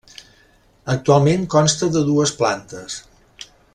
Actualment 0.93 1.45
consta 1.57 1.91
de 1.97 2.03
dues 2.07 2.33
plantes. 2.41 2.97